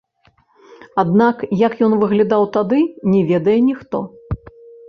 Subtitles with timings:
[1.03, 2.79] Аднак як ён выглядаў тады,
[3.13, 3.97] не ведае ніхто.